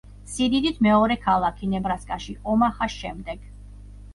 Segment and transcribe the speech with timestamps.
[0.35, 3.45] სიდიდით მეორე ქალაქი ნებრასკაში ომაჰას შემდეგ.